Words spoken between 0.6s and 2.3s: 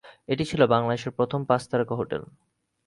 বাংলাদেশের প্রথম পাঁচ তারকা হোটেল।